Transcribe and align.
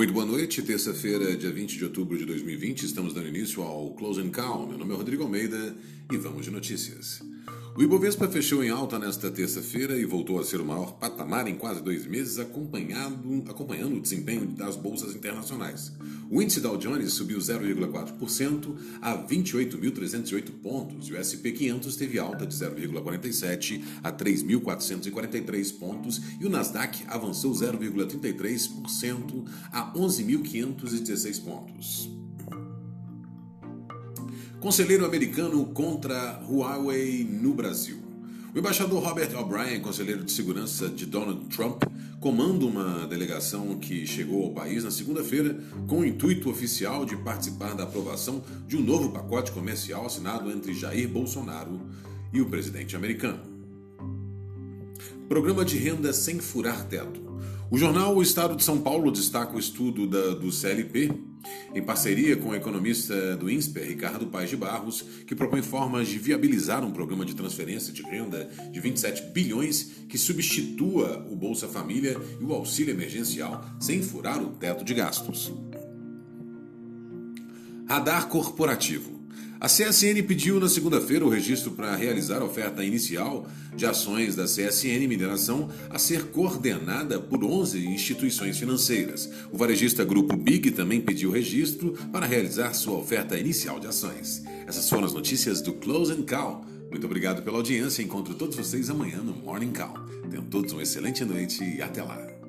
Muito 0.00 0.14
boa 0.14 0.24
noite, 0.24 0.62
terça-feira, 0.62 1.36
dia 1.36 1.52
20 1.52 1.76
de 1.76 1.84
outubro 1.84 2.16
de 2.16 2.24
2020, 2.24 2.84
estamos 2.84 3.12
dando 3.12 3.28
início 3.28 3.62
ao 3.62 3.90
Close 3.90 4.18
and. 4.18 4.30
Meu 4.66 4.78
nome 4.78 4.94
é 4.94 4.96
Rodrigo 4.96 5.24
Almeida 5.24 5.76
e 6.10 6.16
vamos 6.16 6.46
de 6.46 6.50
notícias. 6.50 7.20
O 7.76 7.82
Ibovespa 7.82 8.26
fechou 8.26 8.64
em 8.64 8.70
alta 8.70 8.98
nesta 8.98 9.30
terça-feira 9.30 9.98
e 9.98 10.06
voltou 10.06 10.40
a 10.40 10.42
ser 10.42 10.58
o 10.58 10.64
maior 10.64 10.92
patamar 10.94 11.46
em 11.48 11.54
quase 11.54 11.82
dois 11.82 12.06
meses, 12.06 12.38
acompanhando 12.38 13.94
o 13.94 14.00
desempenho 14.00 14.46
das 14.46 14.74
bolsas 14.74 15.14
internacionais. 15.14 15.92
O 16.30 16.40
índice 16.40 16.60
Dow 16.60 16.76
Jones 16.76 17.12
subiu 17.12 17.38
0,4% 17.38 18.76
a 19.02 19.18
28.308 19.18 20.50
pontos 20.62 21.08
e 21.08 21.12
o 21.12 21.16
S&P 21.16 21.50
500 21.50 21.96
teve 21.96 22.20
alta 22.20 22.46
de 22.46 22.54
0,47% 22.54 23.82
a 24.00 24.12
3.443 24.12 25.76
pontos 25.76 26.20
e 26.40 26.46
o 26.46 26.48
Nasdaq 26.48 27.02
avançou 27.08 27.52
0,33% 27.52 29.44
a 29.72 29.92
11.516 29.92 31.42
pontos. 31.42 32.08
Conselheiro 34.60 35.04
americano 35.04 35.64
contra 35.66 36.40
Huawei 36.48 37.24
no 37.24 37.54
Brasil. 37.54 38.09
O 38.52 38.58
embaixador 38.58 39.00
Robert 39.00 39.30
O'Brien, 39.38 39.80
conselheiro 39.80 40.24
de 40.24 40.32
segurança 40.32 40.88
de 40.88 41.06
Donald 41.06 41.44
Trump, 41.54 41.84
comanda 42.18 42.64
uma 42.64 43.06
delegação 43.06 43.78
que 43.78 44.04
chegou 44.04 44.44
ao 44.44 44.50
país 44.50 44.82
na 44.82 44.90
segunda-feira 44.90 45.56
com 45.86 46.00
o 46.00 46.04
intuito 46.04 46.50
oficial 46.50 47.04
de 47.04 47.16
participar 47.16 47.76
da 47.76 47.84
aprovação 47.84 48.42
de 48.66 48.76
um 48.76 48.82
novo 48.82 49.12
pacote 49.12 49.52
comercial 49.52 50.04
assinado 50.04 50.50
entre 50.50 50.74
Jair 50.74 51.08
Bolsonaro 51.08 51.80
e 52.32 52.40
o 52.40 52.46
presidente 52.46 52.96
americano. 52.96 53.38
Programa 55.28 55.64
de 55.64 55.78
renda 55.78 56.12
sem 56.12 56.40
furar 56.40 56.84
teto. 56.88 57.20
O 57.70 57.78
jornal 57.78 58.16
O 58.16 58.22
Estado 58.22 58.56
de 58.56 58.64
São 58.64 58.80
Paulo 58.80 59.12
destaca 59.12 59.54
o 59.54 59.60
estudo 59.60 60.08
da, 60.08 60.34
do 60.34 60.50
CLP, 60.50 61.12
em 61.74 61.82
parceria 61.82 62.36
com 62.36 62.50
o 62.50 62.54
economista 62.54 63.36
do 63.36 63.50
INSPER, 63.50 63.86
Ricardo 63.86 64.26
Paes 64.26 64.50
de 64.50 64.56
Barros, 64.56 65.04
que 65.26 65.34
propõe 65.34 65.62
formas 65.62 66.08
de 66.08 66.18
viabilizar 66.18 66.84
um 66.84 66.90
programa 66.90 67.24
de 67.24 67.34
transferência 67.34 67.92
de 67.92 68.02
renda 68.02 68.50
de 68.70 68.80
27 68.80 69.30
bilhões 69.32 69.90
que 70.08 70.18
substitua 70.18 71.26
o 71.30 71.36
Bolsa 71.36 71.68
Família 71.68 72.16
e 72.40 72.44
o 72.44 72.52
auxílio 72.52 72.92
emergencial 72.92 73.64
sem 73.78 74.02
furar 74.02 74.42
o 74.42 74.50
teto 74.50 74.84
de 74.84 74.94
gastos. 74.94 75.52
Radar 77.88 78.28
corporativo. 78.28 79.19
A 79.60 79.66
CSN 79.66 80.22
pediu 80.26 80.58
na 80.58 80.70
segunda-feira 80.70 81.22
o 81.22 81.28
registro 81.28 81.72
para 81.72 81.94
realizar 81.94 82.40
a 82.40 82.44
oferta 82.46 82.82
inicial 82.82 83.46
de 83.76 83.84
ações 83.84 84.34
da 84.34 84.44
CSN 84.44 85.06
Mineração 85.06 85.68
a 85.90 85.98
ser 85.98 86.28
coordenada 86.28 87.20
por 87.20 87.44
11 87.44 87.86
instituições 87.86 88.58
financeiras. 88.58 89.30
O 89.52 89.58
varejista 89.58 90.02
Grupo 90.02 90.34
Big 90.34 90.70
também 90.70 90.98
pediu 90.98 91.30
registro 91.30 91.92
para 92.10 92.24
realizar 92.24 92.72
sua 92.72 92.96
oferta 92.96 93.38
inicial 93.38 93.78
de 93.78 93.86
ações. 93.86 94.42
Essas 94.66 94.88
foram 94.88 95.04
as 95.04 95.12
notícias 95.12 95.60
do 95.60 95.74
Close 95.74 96.10
and 96.10 96.22
Call. 96.22 96.64
Muito 96.88 97.04
obrigado 97.04 97.42
pela 97.42 97.58
audiência. 97.58 98.02
Encontro 98.02 98.32
todos 98.32 98.56
vocês 98.56 98.88
amanhã 98.88 99.18
no 99.18 99.34
Morning 99.34 99.72
Call. 99.72 99.92
Tenham 100.30 100.44
todos 100.46 100.72
uma 100.72 100.82
excelente 100.82 101.22
noite 101.22 101.62
e 101.62 101.82
até 101.82 102.02
lá. 102.02 102.39